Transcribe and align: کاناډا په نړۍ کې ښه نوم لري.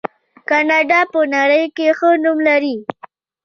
کاناډا 0.49 0.99
په 1.11 1.19
نړۍ 1.35 1.63
کې 1.75 1.87
ښه 1.97 2.09
نوم 2.23 2.37
لري. 2.47 2.77